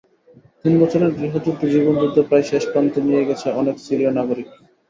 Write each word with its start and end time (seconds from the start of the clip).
তিন 0.61 0.73
বছরের 0.81 1.11
গৃহযুদ্ধ 1.17 1.61
জীবনযুদ্ধে 1.73 2.21
প্রায় 2.21 2.45
শেষ 2.49 2.63
প্রান্তে 2.71 2.99
নিয়ে 3.07 3.27
গেছে 3.29 3.47
অনেক 3.61 3.75
সিরীয় 3.79 4.11
নাগরিককে। 4.13 4.59